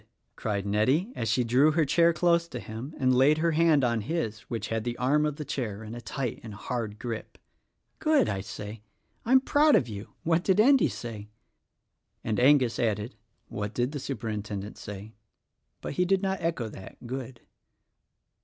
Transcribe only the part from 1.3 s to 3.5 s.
drew her chair close to him and laid